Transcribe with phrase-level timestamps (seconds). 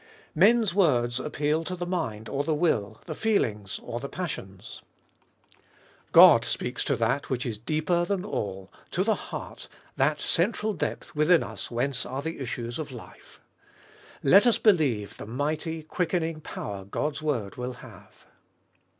[0.33, 4.81] Men's words appeal to the mind or the will, the feelings or the passions.
[6.11, 9.67] God speaks to that which is deeper than all, to the heart,
[9.97, 13.41] that central depth within us whence are the issues of life.
[14.23, 18.25] Let us believe the mighty, quickening power God's word will have.